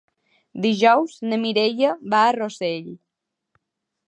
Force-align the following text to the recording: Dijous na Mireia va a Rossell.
Dijous 0.63 1.13
na 1.33 1.39
Mireia 1.43 1.93
va 2.15 2.23
a 2.31 2.35
Rossell. 2.41 2.89